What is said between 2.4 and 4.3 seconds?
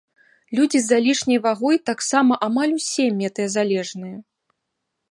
амаль усе метэазалежныя.